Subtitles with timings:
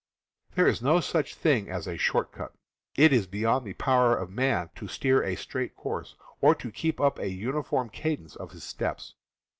[0.55, 2.53] There is no such thing as a short cut.
[2.95, 6.99] It is beyond the power of man to steer a straight course, or to keep
[6.99, 9.13] up a uniform cadence of his steps.